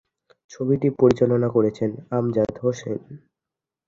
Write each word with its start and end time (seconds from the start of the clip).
ছবিটি 0.51 0.87
পরিচালনা 0.99 1.47
করেছেন 1.49 1.89
আমজাদ 2.11 2.51
হোসেন। 2.63 2.99